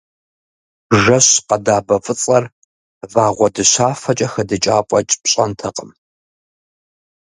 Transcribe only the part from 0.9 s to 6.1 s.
Жэщ къэдабэ фӏыцӏэр вагъуэ дыщафэкӏэ хэдыкӏа фэкӏ пщӏэнтэкъым.